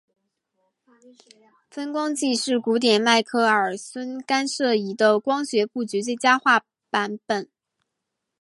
[1.69, 7.47] 分光计是古典迈克耳孙干涉仪的光学布局最佳化版本。